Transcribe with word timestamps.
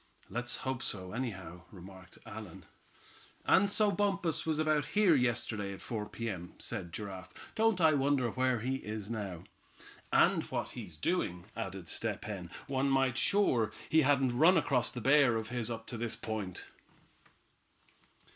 "Let's 0.31 0.55
hope 0.65 0.81
so, 0.81 1.11
anyhow," 1.11 1.61
remarked 1.71 2.17
Allan. 2.25 2.65
"And 3.45 3.69
so 3.69 3.91
Bumpus 3.91 4.47
was 4.47 4.57
about 4.57 4.85
here 4.97 5.13
yesterday 5.13 5.73
at 5.73 5.79
four 5.81 6.09
P. 6.09 6.27
M.," 6.27 6.53
said 6.57 6.91
Giraffe, 6.91 7.53
"Don't 7.53 7.79
I 7.79 7.93
wonder 7.93 8.31
where 8.31 8.61
he 8.61 8.77
is 8.77 9.11
now." 9.11 9.43
"And 10.11 10.41
what 10.45 10.71
he's 10.71 10.97
doing," 10.97 11.45
added 11.55 11.87
Step 11.87 12.25
Hen. 12.25 12.49
"One 12.65 12.91
thing 12.91 13.13
sure, 13.13 13.71
he 13.89 14.01
hadn't 14.01 14.35
run 14.39 14.57
across 14.57 14.89
that 14.89 15.01
bear 15.01 15.35
of 15.35 15.49
his 15.49 15.69
up 15.69 15.85
to 15.85 15.97
this 15.97 16.15
point." 16.15 16.65